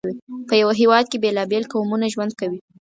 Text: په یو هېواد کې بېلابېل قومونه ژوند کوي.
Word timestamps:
په 0.47 0.53
یو 0.61 0.69
هېواد 0.79 1.05
کې 1.11 1.17
بېلابېل 1.23 1.63
قومونه 1.71 2.05
ژوند 2.13 2.31
کوي. 2.39 2.59